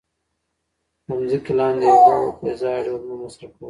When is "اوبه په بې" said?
1.91-2.53